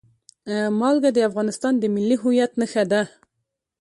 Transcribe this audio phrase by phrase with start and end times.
[0.49, 3.01] نمک د افغانستان د ملي هویت نښه ده.